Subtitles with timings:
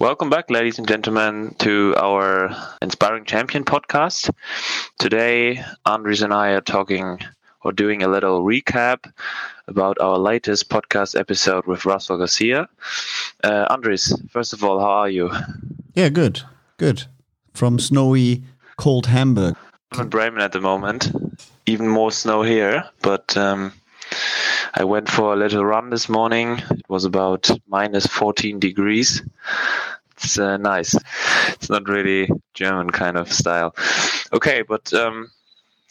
[0.00, 2.50] Welcome back, ladies and gentlemen, to our
[2.82, 4.28] Inspiring Champion podcast.
[4.98, 7.20] Today, Andres and I are talking
[7.62, 9.10] or doing a little recap
[9.68, 12.68] about our latest podcast episode with Russell Garcia.
[13.44, 15.30] Uh, Andres, first of all, how are you?
[15.94, 16.42] Yeah, good,
[16.76, 17.04] good.
[17.54, 18.42] From snowy,
[18.76, 19.54] cold Hamburg.
[19.92, 21.12] I'm in Bremen at the moment.
[21.66, 23.72] Even more snow here, but um,
[24.76, 26.58] I went for a little run this morning.
[26.70, 29.22] It was about minus 14 degrees.
[30.16, 30.96] It's uh, nice.
[31.50, 33.76] It's not really German kind of style.
[34.32, 35.30] Okay, but um,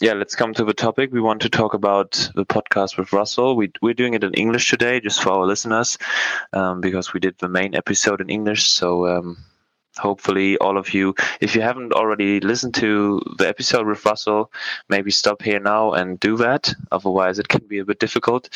[0.02, 1.14] yeah, let's come to the topic.
[1.14, 3.56] We want to talk about the podcast with Russell.
[3.56, 5.98] We, we're doing it in English today, just for our listeners,
[6.52, 8.70] um, because we did the main episode in English.
[8.70, 9.38] So um,
[9.98, 14.52] hopefully all of you if you haven't already listened to the episode with russell
[14.90, 16.74] maybe stop here now and do that.
[16.92, 18.50] Otherwise it can be a bit difficult.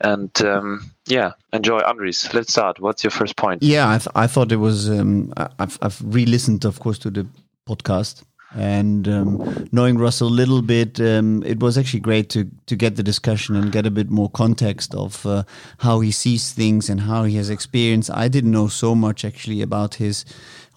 [0.00, 1.78] And um, yeah enjoy.
[1.80, 2.80] Andres let's start.
[2.80, 3.62] What's your first point?
[3.62, 7.26] Yeah i, th- I thought it was um, I've, I've re-listened of course to the
[7.68, 8.22] podcast.
[8.54, 12.96] And um, knowing Russell a little bit, um, it was actually great to to get
[12.96, 15.42] the discussion and get a bit more context of uh,
[15.80, 18.10] how he sees things and how he has experienced.
[18.10, 20.24] I didn't know so much actually about his.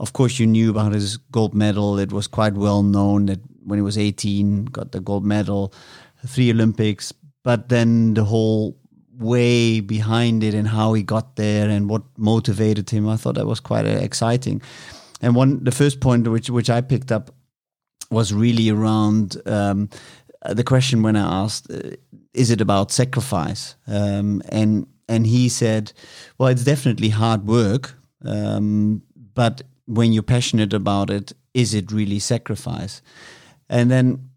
[0.01, 1.99] Of course, you knew about his gold medal.
[1.99, 5.73] It was quite well known that when he was 18, got the gold medal,
[6.25, 7.13] three Olympics.
[7.43, 8.75] But then the whole
[9.19, 13.45] way behind it and how he got there and what motivated him, I thought that
[13.45, 14.63] was quite uh, exciting.
[15.21, 17.29] And one, the first point which which I picked up
[18.09, 19.87] was really around um,
[20.49, 21.91] the question when I asked, uh,
[22.33, 25.93] "Is it about sacrifice?" Um, and and he said,
[26.39, 27.93] "Well, it's definitely hard work,
[28.25, 29.03] um,
[29.35, 29.61] but
[29.91, 33.01] when you're passionate about it, is it really sacrifice?"
[33.69, 34.31] And then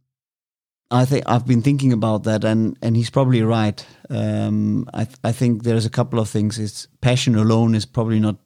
[0.90, 3.84] I think I've been thinking about that, and and he's probably right.
[4.10, 6.58] Um, I th- I think there's a couple of things.
[6.58, 8.36] It's passion alone is probably not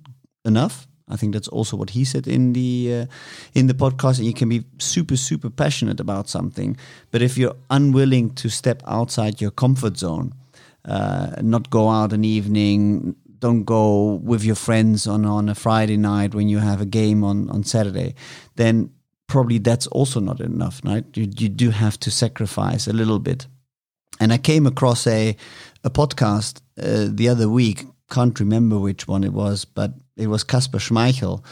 [0.45, 0.87] enough.
[1.11, 3.07] I think that's also what he said in the uh,
[3.55, 4.19] in the podcast.
[4.19, 6.77] And you can be super super passionate about something,
[7.11, 10.33] but if you're unwilling to step outside your comfort zone,
[10.85, 15.97] uh, not go out an evening, don't go with your friends on on a Friday
[15.97, 18.15] night when you have a game on on Saturday,
[18.57, 18.91] then
[19.27, 20.81] probably that's also not enough.
[20.85, 21.05] Right?
[21.17, 23.47] You you do have to sacrifice a little bit.
[24.21, 25.37] And I came across a
[25.85, 27.87] a podcast uh, the other week.
[28.11, 31.45] Can't remember which one it was, but it was Kasper Schmeichel,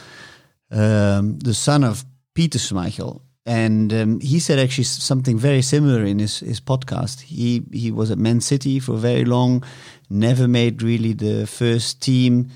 [0.71, 2.05] um, the son of
[2.35, 7.21] Peter Schmeichel, and um, he said actually something very similar in his, his podcast.
[7.21, 9.65] He he was at Man City for very long,
[10.11, 12.51] never made really the first team,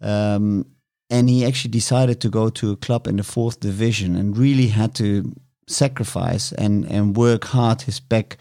[0.00, 0.64] um,
[1.10, 4.68] and he actually decided to go to a club in the fourth division and really
[4.68, 5.34] had to
[5.66, 8.38] sacrifice and and work hard his back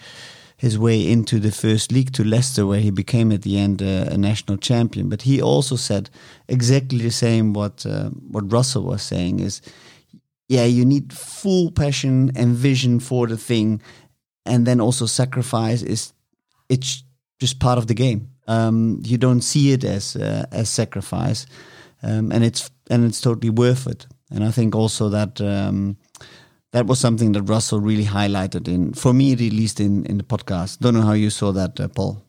[0.58, 4.08] his way into the first league to Leicester, where he became at the end uh,
[4.10, 5.10] a national champion.
[5.10, 6.10] But he also said
[6.48, 9.62] exactly the same what uh, what Russell was saying is,
[10.48, 13.82] yeah, you need full passion and vision for the thing,
[14.46, 16.14] and then also sacrifice is
[16.70, 17.04] it's
[17.40, 18.30] just part of the game.
[18.48, 21.46] Um, you don't see it as uh, as sacrifice,
[22.04, 24.08] um, and it's and it's totally worth it.
[24.32, 25.42] And I think also that.
[25.42, 25.98] Um,
[26.72, 30.26] that was something that Russell really highlighted in, for me at least, in in the
[30.26, 30.80] podcast.
[30.80, 32.22] Don't know how you saw that, uh, Paul.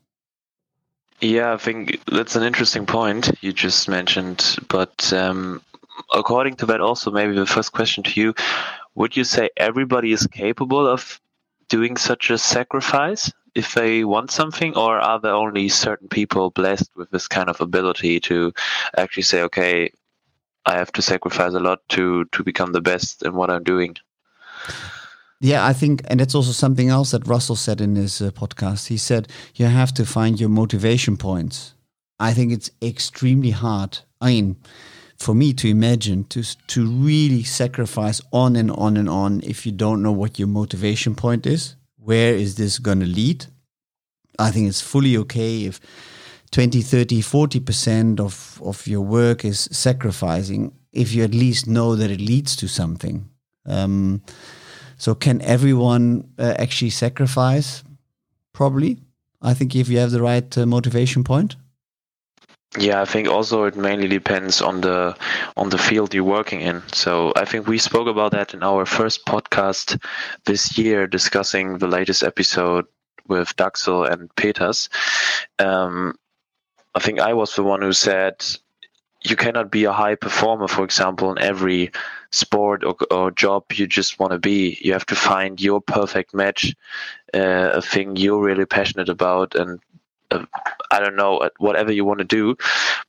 [1.21, 4.57] Yeah, I think that's an interesting point you just mentioned.
[4.69, 5.63] But um,
[6.13, 8.35] according to that, also maybe the first question to you:
[8.95, 11.21] Would you say everybody is capable of
[11.69, 16.91] doing such a sacrifice if they want something, or are there only certain people blessed
[16.97, 18.53] with this kind of ability to
[18.97, 19.91] actually say, "Okay,
[20.67, 23.97] I have to sacrifice a lot to to become the best in what I'm doing"?
[25.41, 28.87] Yeah, I think, and that's also something else that Russell said in his uh, podcast.
[28.87, 31.75] He said you have to find your motivation points.
[32.19, 33.99] I think it's extremely hard.
[34.21, 34.57] I mean,
[35.17, 39.73] for me to imagine to to really sacrifice on and on and on if you
[39.73, 41.77] don't know what your motivation point is.
[41.97, 43.47] Where is this going to lead?
[44.39, 45.81] I think it's fully okay if
[46.53, 52.11] 20, 30, 40% of, of your work is sacrificing if you at least know that
[52.11, 53.29] it leads to something.
[53.67, 54.23] Um,
[54.97, 57.83] so can everyone uh, actually sacrifice?
[58.53, 58.99] Probably.
[59.43, 61.57] I think if you have the right uh, motivation point.
[62.79, 65.17] Yeah, I think also it mainly depends on the
[65.57, 66.83] on the field you're working in.
[66.93, 70.03] So I think we spoke about that in our first podcast
[70.45, 72.85] this year, discussing the latest episode
[73.29, 74.91] with Daxel and Peters.
[75.59, 76.15] Um,
[76.95, 78.45] I think I was the one who said
[79.23, 81.91] you cannot be a high performer, for example, in every
[82.31, 84.79] sport or, or job you just want to be.
[84.83, 86.75] You have to find your perfect match,
[87.35, 89.81] uh, a thing you're really passionate about, and
[90.31, 90.45] uh,
[90.91, 92.57] I don't know, whatever you want to do,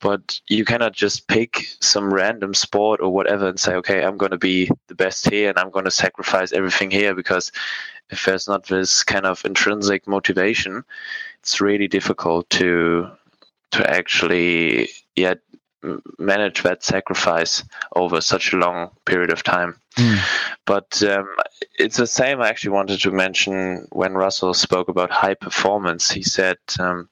[0.00, 4.32] but you cannot just pick some random sport or whatever and say, okay, I'm going
[4.32, 7.52] to be the best here and I'm going to sacrifice everything here because
[8.10, 10.84] if there's not this kind of intrinsic motivation,
[11.40, 13.10] it's really difficult to
[13.70, 15.34] to actually yeah
[16.18, 17.62] manage that sacrifice
[17.94, 19.78] over such a long period of time.
[19.98, 20.18] Mm.
[20.64, 21.28] But um,
[21.78, 22.40] it's the same.
[22.40, 26.10] I actually wanted to mention when Russell spoke about high performance.
[26.10, 27.08] He said um,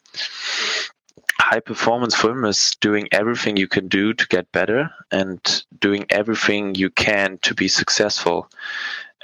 [1.41, 6.07] high performance for him is doing everything you can do to get better and doing
[6.11, 8.49] everything you can to be successful.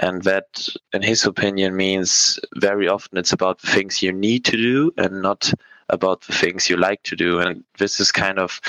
[0.01, 4.57] And that, in his opinion, means very often it's about the things you need to
[4.57, 5.53] do and not
[5.89, 7.39] about the things you like to do.
[7.39, 8.61] And this is kind of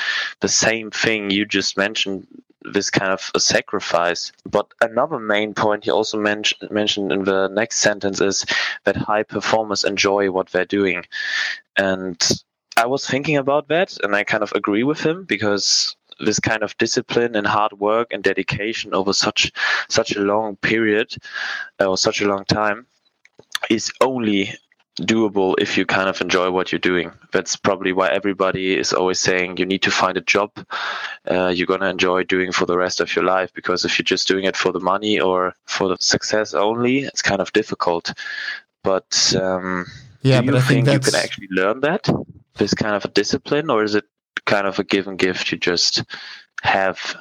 [0.42, 2.28] the same thing you just mentioned
[2.72, 4.32] this kind of a sacrifice.
[4.50, 8.46] But another main point he also men- mentioned in the next sentence is
[8.86, 11.06] that high performers enjoy what they're doing.
[11.78, 12.22] And
[12.78, 16.64] I was thinking about that and I kind of agree with him because this kind
[16.64, 19.52] of discipline and hard work and dedication over such
[19.90, 21.16] such a long period
[21.80, 22.86] or such a long time
[23.70, 24.54] is only
[25.02, 27.12] doable if you kind of enjoy what you're doing.
[27.32, 30.52] That's probably why everybody is always saying you need to find a job
[31.30, 33.52] uh, you're going to enjoy doing for the rest of your life.
[33.54, 37.22] Because if you're just doing it for the money or for the success only, it's
[37.22, 38.14] kind of difficult.
[38.84, 39.86] But um,
[40.22, 42.10] yeah, do but you I think, think you can actually learn that
[42.58, 44.06] this kind of a discipline, or is it
[44.46, 46.04] kind of a given gift you just
[46.62, 47.16] have?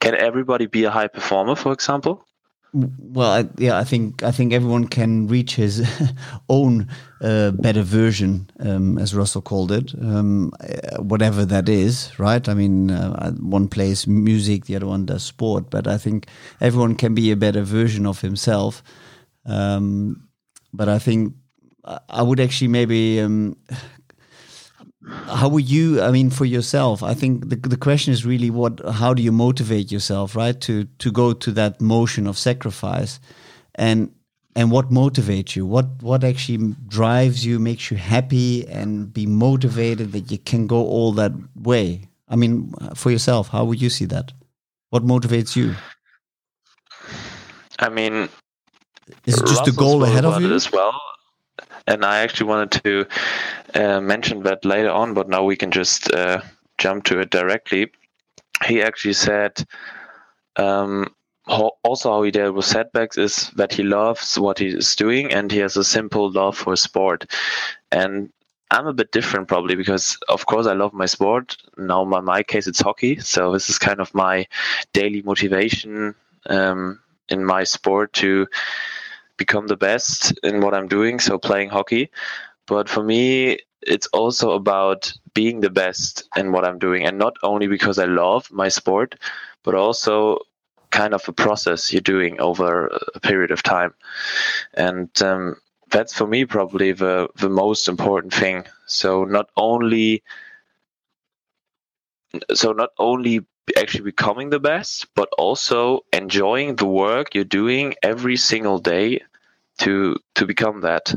[0.00, 2.26] Can everybody be a high performer, for example?
[2.72, 5.88] Well I, yeah i think i think everyone can reach his
[6.48, 6.88] own
[7.20, 12.48] uh, better version um, as russell called it um, uh, whatever that is right?
[12.48, 16.26] I mean uh, one plays music the other one does sport but i think
[16.60, 18.82] everyone can be a better version of himself.
[19.46, 20.28] Um,
[20.72, 21.34] but i think
[22.08, 23.56] i would actually maybe um,
[25.08, 28.80] how would you i mean for yourself i think the, the question is really what
[28.90, 33.20] how do you motivate yourself right to to go to that motion of sacrifice?
[33.74, 34.12] And
[34.56, 35.66] and what motivates you?
[35.66, 40.84] What what actually drives you makes you happy and be motivated that you can go
[40.84, 42.08] all that way?
[42.28, 44.32] I mean for yourself how would you see that?
[44.90, 45.76] What motivates you?
[47.78, 48.28] I mean
[49.26, 50.52] is it just the goal ahead of you?
[50.54, 50.94] as well
[51.86, 53.06] and I actually wanted to
[53.74, 56.40] uh, mention that later on, but now we can just uh,
[56.78, 57.92] jump to it directly.
[58.66, 59.64] He actually said,
[60.56, 61.14] um,
[61.46, 65.50] also how he dealt with setbacks is that he loves what he is doing and
[65.50, 67.26] he has a simple love for sport.
[67.90, 68.30] And
[68.70, 71.56] I'm a bit different probably because of course I love my sport.
[71.76, 74.46] Now in my case it's hockey, so this is kind of my
[74.92, 76.14] daily motivation
[76.46, 78.46] um, in my sport to
[79.40, 82.10] become the best in what I'm doing, so playing hockey.
[82.66, 87.36] But for me, it's also about being the best in what I'm doing, and not
[87.42, 89.16] only because I love my sport,
[89.64, 90.38] but also
[90.90, 93.94] kind of a process you're doing over a period of time.
[94.74, 95.56] And um,
[95.90, 98.64] that's for me probably the the most important thing.
[98.86, 100.22] So not only
[102.54, 103.40] so not only
[103.76, 109.20] actually becoming the best, but also enjoying the work you're doing every single day
[109.80, 111.14] to to become that.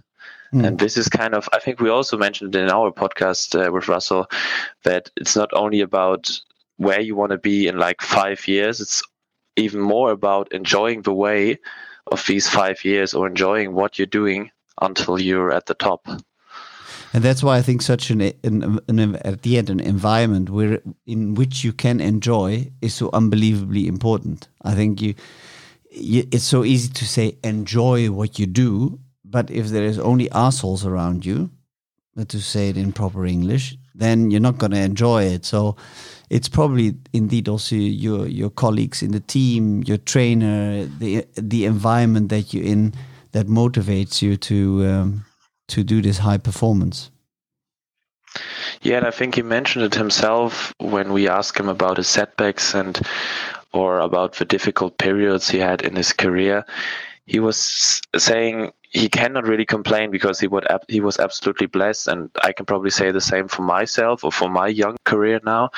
[0.53, 0.67] Mm.
[0.67, 3.87] And this is kind of, I think we also mentioned in our podcast uh, with
[3.87, 4.27] Russell
[4.83, 6.29] that it's not only about
[6.77, 9.01] where you want to be in like five years, it's
[9.55, 11.59] even more about enjoying the way
[12.11, 14.51] of these five years or enjoying what you're doing
[14.81, 16.07] until you're at the top.
[17.13, 20.81] And that's why I think such an, an, an, at the end an environment where
[21.05, 24.49] in which you can enjoy is so unbelievably important.
[24.63, 25.13] I think you
[25.93, 30.85] it's so easy to say enjoy what you do, but if there is only assholes
[30.85, 31.49] around you,
[32.27, 35.45] to say it in proper English, then you're not going to enjoy it.
[35.45, 35.75] So
[36.29, 42.29] it's probably indeed also your your colleagues in the team, your trainer, the the environment
[42.29, 42.93] that you're in
[43.31, 45.25] that motivates you to um,
[45.67, 47.09] to do this high performance.
[48.81, 52.73] Yeah, and I think he mentioned it himself when we asked him about his setbacks
[52.73, 52.99] and
[53.73, 56.65] or about the difficult periods he had in his career,
[57.25, 62.29] he was saying he cannot really complain because he would he was absolutely blessed, and
[62.43, 65.69] I can probably say the same for myself or for my young career now,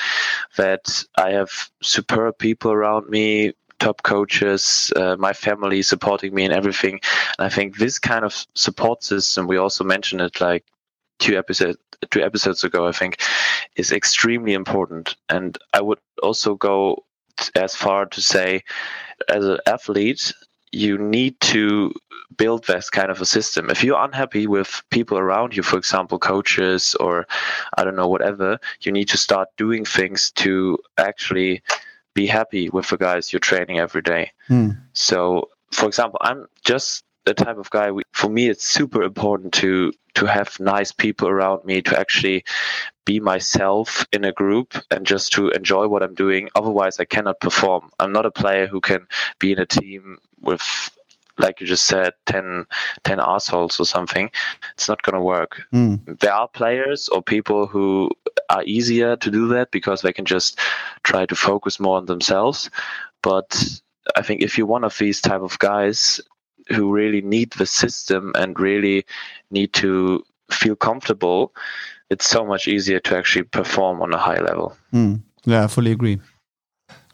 [0.58, 6.54] that I have superb people around me, top coaches, uh, my family supporting me and
[6.54, 7.00] everything.
[7.38, 10.66] And I think this kind of support system, we also mentioned it like
[11.20, 11.78] two episodes
[12.12, 13.22] two episodes ago, I think,
[13.78, 15.16] is extremely important.
[15.30, 17.06] And I would also go
[17.56, 18.64] as far to say,
[19.30, 20.34] as an athlete,
[20.72, 21.94] you need to
[22.38, 23.70] build this kind of a system.
[23.70, 27.28] If you're unhappy with people around you, for example, coaches or
[27.78, 31.62] I don't know, whatever, you need to start doing things to actually
[32.14, 34.32] be happy with the guys you're training every day.
[34.48, 34.72] Hmm.
[34.94, 37.90] So, for example, I'm just the type of guy.
[38.14, 42.46] For me, it's super important to to have nice people around me to actually
[43.06, 46.50] be myself in a group and just to enjoy what I'm doing.
[46.56, 47.90] Otherwise, I cannot perform.
[48.00, 49.08] I'm not a player who can
[49.40, 50.62] be in a team with
[51.38, 52.66] like you just said 10,
[53.04, 54.32] 10 assholes or something
[54.74, 55.96] it's not going to work Hmm.
[56.22, 58.10] there are players or people who
[58.50, 60.58] are easier to do that because they can just
[61.04, 62.70] try to focus more on themselves
[63.22, 63.82] but
[64.16, 66.22] i think if you're one of these type of guys
[66.70, 69.06] who really need the system and really
[69.52, 71.54] need to feel comfortable
[72.10, 75.16] it's so much easier to actually perform on a high level Hmm.
[75.48, 76.20] Yeah, I fully agree.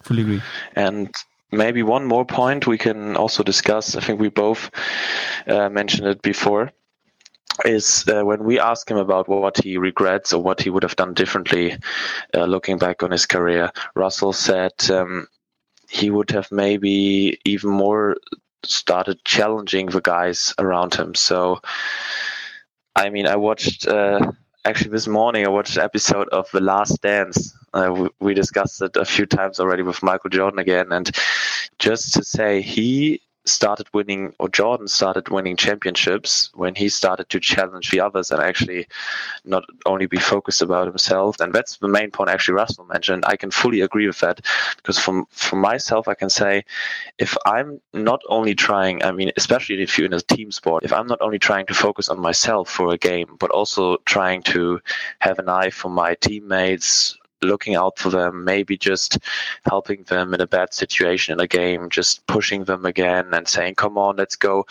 [0.03, 0.41] Fully agree.
[0.75, 1.13] and
[1.51, 3.95] maybe one more point we can also discuss.
[3.95, 4.69] I think we both
[5.47, 6.71] uh, mentioned it before.
[7.65, 10.95] Is uh, when we ask him about what he regrets or what he would have
[10.95, 11.75] done differently,
[12.33, 15.27] uh, looking back on his career, Russell said um,
[15.89, 18.15] he would have maybe even more
[18.65, 21.15] started challenging the guys around him.
[21.15, 21.61] So,
[22.95, 24.31] I mean, I watched uh,
[24.65, 25.45] actually this morning.
[25.45, 27.55] I watched an episode of The Last Dance.
[27.73, 31.09] Uh, we, we discussed it a few times already with Michael Jordan again, and
[31.79, 37.39] just to say he started winning or Jordan started winning championships when he started to
[37.39, 38.87] challenge the others and actually
[39.45, 41.39] not only be focused about himself.
[41.39, 43.23] And that's the main point actually Russell mentioned.
[43.25, 44.41] I can fully agree with that
[44.77, 46.65] because from from myself I can say
[47.17, 50.93] if I'm not only trying I mean especially if you're in a team sport if
[50.93, 54.79] I'm not only trying to focus on myself for a game but also trying to
[55.19, 59.17] have an eye for my teammates looking out for them, maybe just
[59.65, 63.75] helping them in a bad situation in a game, just pushing them again and saying,
[63.75, 64.65] come on, let's go.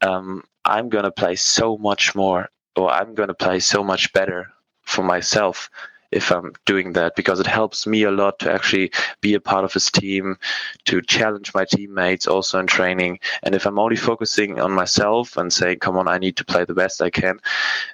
[0.00, 4.12] Um, I'm going to play so much more, or I'm going to play so much
[4.12, 4.52] better
[4.82, 5.70] for myself
[6.12, 9.64] if I'm doing that because it helps me a lot to actually be a part
[9.64, 10.36] of his team,
[10.84, 13.18] to challenge my teammates also in training.
[13.42, 16.64] And if I'm only focusing on myself and saying, come on, I need to play
[16.64, 17.40] the best I can,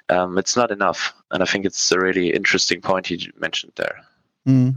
[0.09, 1.13] um, it's not enough.
[1.31, 4.01] And I think it's a really interesting point he mentioned there.
[4.49, 4.75] Mm.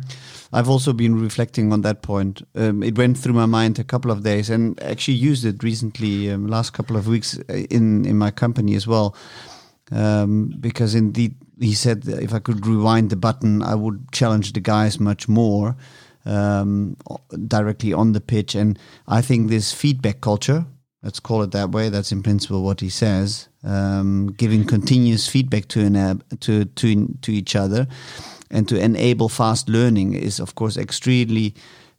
[0.52, 2.42] I've also been reflecting on that point.
[2.54, 6.30] Um, it went through my mind a couple of days, and actually used it recently,
[6.30, 9.16] um, last couple of weeks uh, in in my company as well.
[9.90, 14.60] Um, because indeed, he said if I could rewind the button, I would challenge the
[14.60, 15.74] guys much more
[16.24, 16.96] um,
[17.46, 18.54] directly on the pitch.
[18.54, 20.64] And I think this feedback culture,
[21.02, 25.68] let's call it that way, that's in principle what he says, um, giving continuous feedback
[25.68, 27.86] to an uh, to to to each other
[28.52, 31.54] and to enable fast learning is of course extremely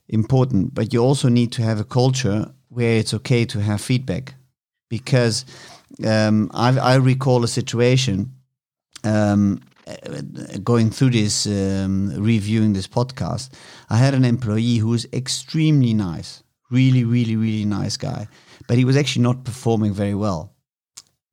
[0.07, 0.73] important.
[0.73, 4.35] But you also need to have a culture where it's okay to have feedback.
[4.89, 5.45] Because
[6.05, 8.31] um, I, recall a situation
[9.03, 9.59] um,
[10.63, 13.49] going through this um, reviewing this podcast.
[13.89, 16.43] I had an employee who was extremely nice
[16.73, 18.27] really really really nice guy
[18.67, 20.55] but he was actually not performing very well.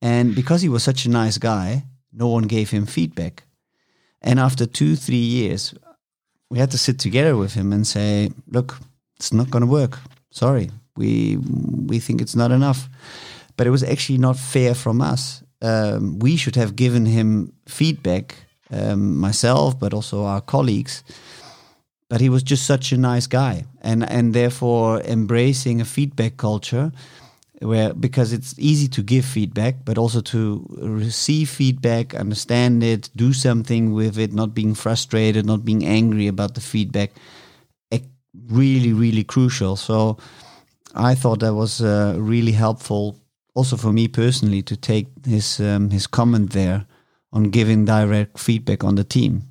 [0.02, 3.44] And because he was such a nice guy no one gave him feedback
[4.22, 5.74] and after two, three years,
[6.50, 8.78] we had to sit together with him and say, look,
[9.16, 9.98] it's not going to work.
[10.30, 10.70] Sorry.
[10.96, 12.88] We, we think it's not enough.
[13.56, 15.42] But it was actually not fair from us.
[15.62, 18.36] Um, we should have given him feedback,
[18.70, 21.04] um, myself, but also our colleagues.
[22.08, 23.64] But he was just such a nice guy.
[23.82, 26.92] And, and therefore, embracing a feedback culture
[27.60, 33.32] where because it's easy to give feedback but also to receive feedback understand it do
[33.32, 37.10] something with it not being frustrated not being angry about the feedback
[38.48, 39.76] really really crucial.
[39.76, 40.18] So
[40.94, 43.16] i thought that was uh, really helpful
[43.54, 46.86] also for me personally to take his um, his comment there
[47.32, 49.42] on giving direct feedback on the team.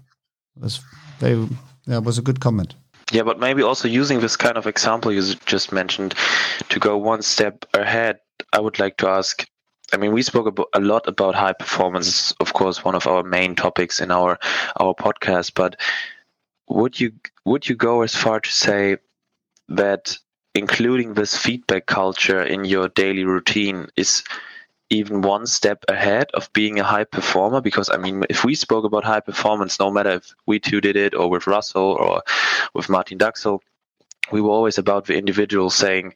[0.55, 0.81] It was
[1.19, 1.47] very
[1.87, 2.75] that was a good comment
[3.11, 6.13] yeah, but maybe also using this kind of example you just mentioned
[6.69, 8.19] to go one step ahead,
[8.53, 9.45] I would like to ask.
[9.91, 13.23] I mean, we spoke about, a lot about high performance, of course, one of our
[13.23, 14.37] main topics in our
[14.79, 15.53] our podcast.
[15.55, 15.79] But
[16.67, 17.13] would you
[17.45, 18.97] would you go as far to say
[19.69, 20.17] that
[20.55, 24.23] including this feedback culture in your daily routine is
[24.89, 28.83] even one step ahead of being a high performer because i mean if we spoke
[28.85, 32.21] about high performance no matter if we two did it or with russell or
[32.73, 33.59] with martin daxel
[34.31, 36.13] we were always about the individual saying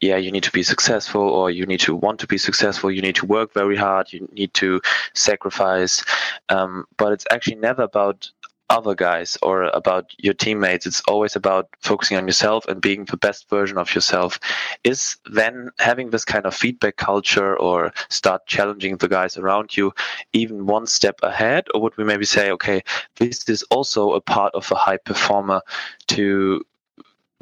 [0.00, 2.90] yeah you need to be successful or you need to want to be successful.
[2.90, 4.12] You need to work very hard.
[4.12, 4.80] You need to
[5.14, 6.04] sacrifice.
[6.48, 8.30] Um, but it's actually never about
[8.70, 10.86] other guys or about your teammates.
[10.86, 14.38] It's always about focusing on yourself and being the best version of yourself.
[14.84, 19.92] Is then having this kind of feedback culture or start challenging the guys around you
[20.32, 21.66] even one step ahead?
[21.74, 22.82] Or would we maybe say, okay,
[23.16, 25.60] this is also a part of a high performer
[26.08, 26.64] to,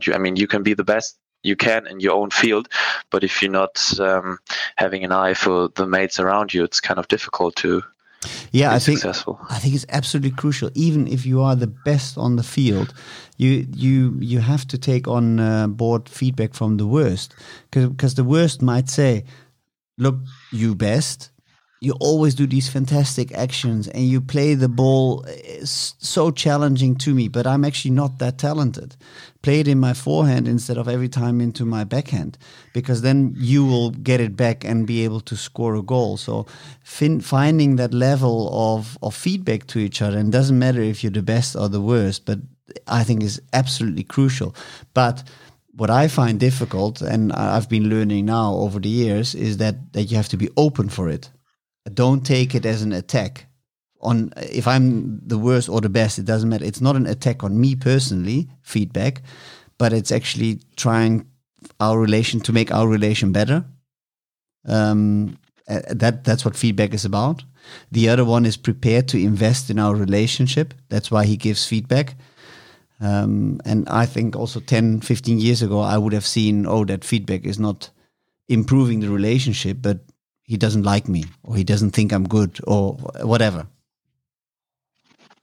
[0.03, 2.69] you I mean, you can be the best you can in your own field,
[3.11, 4.39] but if you're not um,
[4.77, 7.83] having an eye for the mates around you, it's kind of difficult to
[8.53, 9.39] yeah, I think successful.
[9.51, 10.71] I think it's absolutely crucial.
[10.75, 12.95] Even if you are the best on the field,
[13.37, 17.35] you you you have to take on uh, board feedback from the worst,
[17.71, 19.25] because the worst might say,
[19.99, 20.17] "Look,
[20.53, 21.32] you best."
[21.83, 27.13] You always do these fantastic actions, and you play the ball uh, so challenging to
[27.13, 27.27] me.
[27.27, 28.95] But I'm actually not that talented.
[29.43, 32.39] Play it in my forehand instead of every time into my backhand
[32.73, 36.17] because then you will get it back and be able to score a goal.
[36.17, 36.47] So
[36.85, 41.11] fin- finding that level of, of feedback to each other and doesn't matter if you're
[41.11, 42.39] the best or the worst but
[42.87, 44.55] i think is absolutely crucial.
[44.95, 45.25] But
[45.75, 50.03] what i find difficult and i've been learning now over the years is that that
[50.05, 51.31] you have to be open for it
[51.95, 53.47] don't take it as an attack
[54.01, 56.65] on if I'm the worst or the best, it doesn't matter.
[56.65, 59.23] It's not an attack on me personally, feedback,
[59.79, 61.27] but it's actually trying
[61.81, 63.65] our relation to make our relation better.
[64.67, 67.45] Um, that that's what feedback is about.
[67.93, 70.75] The other one is prepared to invest in our relationship.
[70.89, 72.17] That's why he gives feedback.
[73.01, 77.05] Um, and I think also 10, 15 years ago, I would have seen, oh, that
[77.05, 77.91] feedback is not
[78.49, 80.01] improving the relationship, but
[80.53, 82.93] he doesn't like me or he doesn't think I'm good or
[83.23, 83.67] whatever.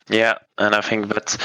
[0.07, 1.39] Yeah, and I think that's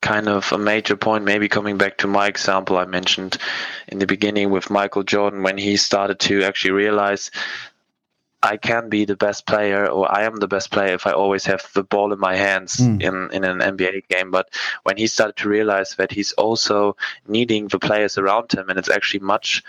[0.00, 1.22] kind of a major point.
[1.22, 3.38] Maybe coming back to my example I mentioned
[3.86, 7.30] in the beginning with Michael Jordan when he started to actually realize
[8.42, 11.44] I can be the best player or I am the best player if I always
[11.46, 13.00] have the ball in my hands mm.
[13.00, 14.32] in, in an NBA game.
[14.32, 14.48] But
[14.82, 16.96] when he started to realize that he's also
[17.28, 19.62] needing the players around him and it's actually much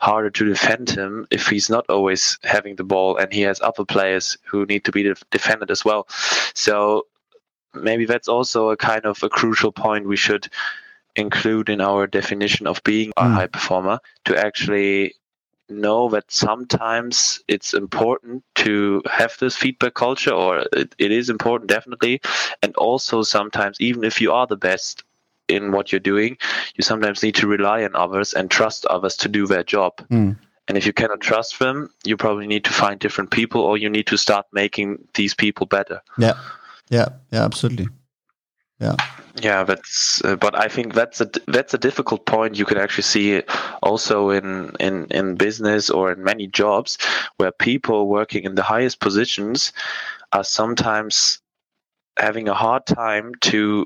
[0.00, 3.84] harder to defend him if he's not always having the ball and he has other
[3.84, 6.06] players who need to be defended as well.
[6.54, 7.06] So
[7.74, 10.48] maybe that's also a kind of a crucial point we should
[11.16, 13.34] include in our definition of being a mm.
[13.34, 15.14] high performer to actually
[15.68, 21.68] know that sometimes it's important to have this feedback culture or it, it is important
[21.68, 22.20] definitely
[22.62, 25.04] and also sometimes even if you are the best
[25.48, 26.36] in what you're doing
[26.74, 30.36] you sometimes need to rely on others and trust others to do their job mm.
[30.68, 33.88] And if you cannot trust them, you probably need to find different people or you
[33.88, 36.02] need to start making these people better.
[36.18, 36.34] Yeah.
[36.90, 37.88] Yeah, yeah, absolutely.
[38.80, 38.96] Yeah.
[39.40, 40.22] Yeah, that's.
[40.24, 42.58] Uh, but I think that's a that's a difficult point.
[42.58, 43.42] You can actually see
[43.82, 46.98] also in in in business or in many jobs
[47.36, 49.72] where people working in the highest positions
[50.32, 51.40] are sometimes
[52.16, 53.84] having a hard time to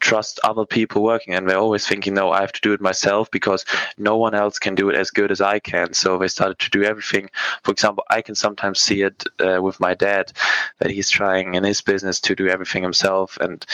[0.00, 3.30] trust other people working and they're always thinking no i have to do it myself
[3.30, 3.64] because
[3.98, 5.92] no one else can do it as good as i can.
[5.92, 7.30] So they started to do everything.
[7.62, 10.32] For example i can sometimes see it uh, with my dad
[10.78, 13.64] that he's trying in his business to do everything himself and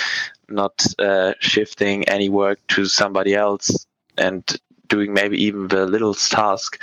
[0.49, 3.87] not uh, shifting any work to somebody else
[4.19, 6.81] and doing maybe even the littlest task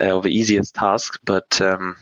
[0.00, 1.96] uh, or the easiest task but um,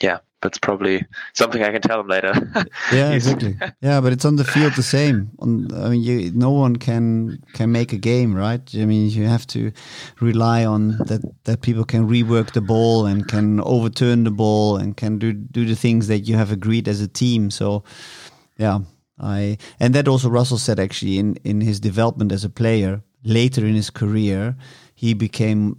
[0.00, 2.32] yeah that's probably something I can tell them later.
[2.92, 3.56] yeah, exactly.
[3.80, 5.30] Yeah, but it's on the field the same.
[5.40, 8.62] On, I mean, you, no one can can make a game, right?
[8.74, 9.72] I mean, you have to
[10.20, 14.96] rely on that that people can rework the ball and can overturn the ball and
[14.96, 17.50] can do do the things that you have agreed as a team.
[17.50, 17.82] So,
[18.58, 18.78] yeah,
[19.18, 23.66] I and that also Russell said actually in in his development as a player later
[23.66, 24.56] in his career,
[24.94, 25.76] he became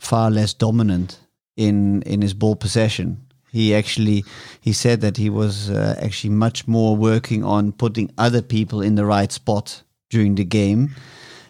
[0.00, 1.20] far less dominant
[1.56, 4.24] in in his ball possession he actually
[4.60, 8.94] he said that he was uh, actually much more working on putting other people in
[8.94, 10.94] the right spot during the game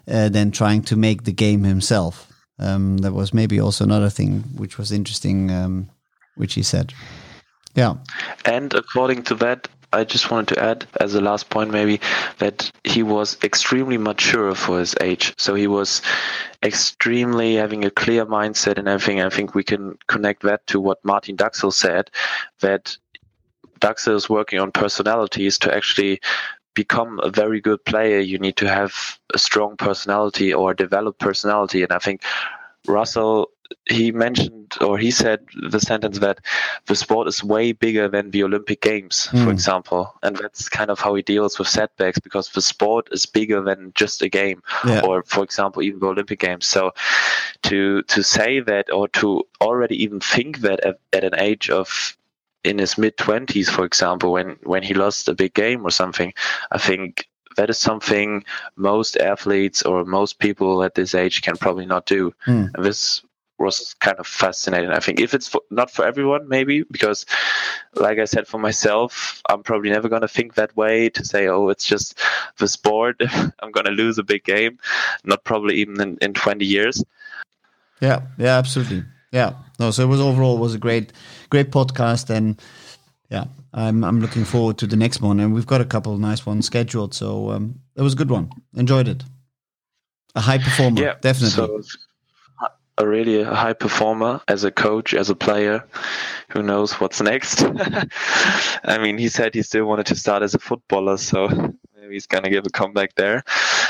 [0.08, 2.26] uh, than trying to make the game himself.
[2.58, 5.88] Um, that was maybe also another thing which was interesting, um,
[6.36, 6.92] which he said.
[7.74, 7.94] Yeah.
[8.44, 12.00] And according to that, I just wanted to add as a last point maybe
[12.38, 15.34] that he was extremely mature for his age.
[15.36, 16.00] So he was
[16.62, 19.20] extremely having a clear mindset and everything.
[19.20, 22.10] I think we can connect that to what Martin Daxel said
[22.60, 22.96] that
[23.80, 26.20] Daxel is working on personalities to actually
[26.74, 28.20] become a very good player.
[28.20, 31.82] You need to have a strong personality or develop personality.
[31.82, 32.22] And I think
[32.86, 33.50] Russell
[33.88, 36.40] he mentioned or he said the sentence that
[36.86, 39.38] the sport is way bigger than the Olympic Games, mm.
[39.38, 39.50] for hmm.
[39.50, 43.60] example, and that's kind of how he deals with setbacks because the sport is bigger
[43.60, 45.00] than just a game, yeah.
[45.04, 46.66] or for example, even the Olympic Games.
[46.66, 46.92] So
[47.62, 52.16] to to say that or to already even think that at, at an age of
[52.64, 56.32] in his mid twenties, for example, when when he lost a big game or something,
[56.70, 58.44] I think that is something
[58.76, 62.32] most athletes or most people at this age can probably not do.
[62.46, 62.70] Mm.
[62.74, 63.22] And this
[63.60, 64.90] was kind of fascinating.
[64.90, 67.26] I think if it's for, not for everyone, maybe because,
[67.94, 71.46] like I said, for myself, I'm probably never going to think that way to say,
[71.46, 72.18] oh, it's just
[72.58, 73.20] the sport.
[73.60, 74.78] I'm going to lose a big game.
[75.24, 77.04] Not probably even in, in 20 years.
[78.00, 79.04] Yeah, yeah, absolutely.
[79.30, 79.52] Yeah.
[79.78, 81.12] No, so it was overall was a great,
[81.50, 82.60] great podcast, and
[83.30, 86.20] yeah, I'm I'm looking forward to the next one, and we've got a couple of
[86.20, 87.14] nice ones scheduled.
[87.14, 88.50] So um, it was a good one.
[88.74, 89.22] Enjoyed it.
[90.34, 91.50] A high performer, Yeah, definitely.
[91.50, 91.82] So
[93.00, 95.84] a really a high performer as a coach, as a player.
[96.50, 97.62] Who knows what's next?
[98.84, 102.26] I mean, he said he still wanted to start as a footballer, so maybe he's
[102.26, 103.42] gonna give a comeback there.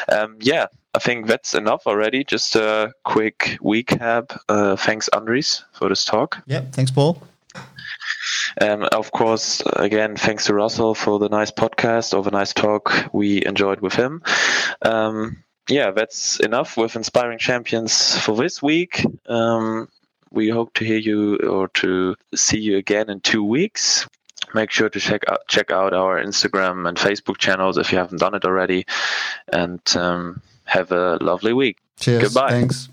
[0.08, 2.24] Um, yeah, I think that's enough already.
[2.24, 4.38] Just a quick recap.
[4.48, 6.38] Uh, thanks, Andres, for this talk.
[6.46, 7.22] yeah, thanks, Paul.
[8.60, 12.92] Um, of course, again, thanks to Russell for the nice podcast or the nice talk
[13.12, 14.22] we enjoyed with him.
[14.82, 19.04] Um, yeah, that's enough with Inspiring Champions for this week.
[19.26, 19.88] Um,
[20.30, 24.06] we hope to hear you or to see you again in two weeks.
[24.54, 28.18] Make sure to check out check out our Instagram and Facebook channels if you haven't
[28.18, 28.84] done it already,
[29.52, 31.78] and um, have a lovely week.
[31.98, 32.22] Cheers.
[32.22, 32.50] Goodbye.
[32.50, 32.88] Thanks.